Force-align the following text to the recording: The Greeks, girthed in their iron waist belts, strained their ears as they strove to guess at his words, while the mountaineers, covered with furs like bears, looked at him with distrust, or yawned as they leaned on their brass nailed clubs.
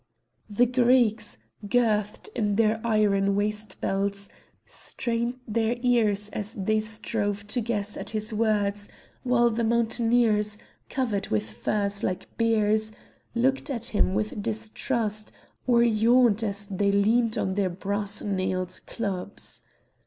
The 0.49 0.65
Greeks, 0.65 1.37
girthed 1.69 2.29
in 2.35 2.55
their 2.55 2.81
iron 2.83 3.35
waist 3.35 3.79
belts, 3.81 4.29
strained 4.65 5.35
their 5.47 5.75
ears 5.81 6.27
as 6.29 6.55
they 6.55 6.79
strove 6.79 7.45
to 7.45 7.61
guess 7.61 7.95
at 7.95 8.09
his 8.09 8.33
words, 8.33 8.89
while 9.21 9.51
the 9.51 9.63
mountaineers, 9.63 10.57
covered 10.89 11.27
with 11.27 11.47
furs 11.51 12.01
like 12.01 12.35
bears, 12.37 12.91
looked 13.35 13.69
at 13.69 13.85
him 13.93 14.15
with 14.15 14.41
distrust, 14.41 15.31
or 15.67 15.83
yawned 15.83 16.43
as 16.43 16.65
they 16.65 16.91
leaned 16.91 17.37
on 17.37 17.53
their 17.53 17.69
brass 17.69 18.23
nailed 18.23 18.79
clubs. 18.87 19.61